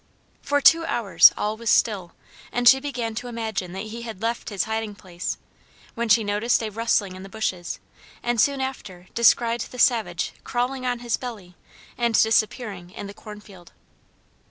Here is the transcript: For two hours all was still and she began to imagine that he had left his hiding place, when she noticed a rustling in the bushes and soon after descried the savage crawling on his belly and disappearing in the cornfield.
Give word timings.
For 0.41 0.61
two 0.61 0.83
hours 0.85 1.31
all 1.37 1.57
was 1.57 1.69
still 1.69 2.13
and 2.51 2.67
she 2.67 2.79
began 2.79 3.13
to 3.13 3.27
imagine 3.27 3.71
that 3.73 3.83
he 3.85 4.01
had 4.01 4.19
left 4.19 4.49
his 4.49 4.63
hiding 4.63 4.95
place, 4.95 5.37
when 5.93 6.09
she 6.09 6.23
noticed 6.23 6.63
a 6.63 6.71
rustling 6.71 7.15
in 7.15 7.21
the 7.21 7.29
bushes 7.29 7.79
and 8.23 8.41
soon 8.41 8.61
after 8.61 9.09
descried 9.13 9.61
the 9.61 9.77
savage 9.77 10.33
crawling 10.43 10.87
on 10.87 11.01
his 11.05 11.17
belly 11.17 11.55
and 11.99 12.19
disappearing 12.19 12.89
in 12.89 13.05
the 13.05 13.13
cornfield. 13.13 13.73